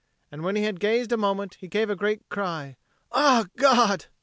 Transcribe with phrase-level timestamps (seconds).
[0.31, 2.75] And when he had gazed a moment, he gave a great cry,
[3.11, 4.07] "Ah, God!"